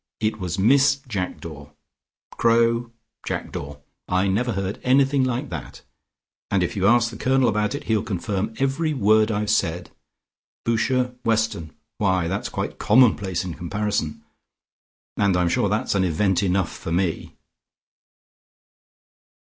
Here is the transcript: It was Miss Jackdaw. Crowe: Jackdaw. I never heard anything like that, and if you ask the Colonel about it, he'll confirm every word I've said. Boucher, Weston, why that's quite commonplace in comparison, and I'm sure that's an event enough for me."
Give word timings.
It 0.19 0.39
was 0.39 0.57
Miss 0.57 0.95
Jackdaw. 1.07 1.69
Crowe: 2.31 2.89
Jackdaw. 3.23 3.77
I 4.07 4.27
never 4.27 4.53
heard 4.53 4.79
anything 4.81 5.23
like 5.23 5.49
that, 5.51 5.83
and 6.49 6.63
if 6.63 6.75
you 6.75 6.87
ask 6.87 7.11
the 7.11 7.17
Colonel 7.17 7.47
about 7.47 7.75
it, 7.75 7.83
he'll 7.83 8.01
confirm 8.01 8.55
every 8.57 8.95
word 8.95 9.29
I've 9.29 9.51
said. 9.51 9.91
Boucher, 10.65 11.13
Weston, 11.23 11.75
why 11.99 12.27
that's 12.27 12.49
quite 12.49 12.79
commonplace 12.79 13.43
in 13.45 13.53
comparison, 13.53 14.23
and 15.17 15.37
I'm 15.37 15.49
sure 15.49 15.69
that's 15.69 15.93
an 15.93 16.03
event 16.03 16.41
enough 16.41 16.75
for 16.75 16.91
me." 16.91 17.37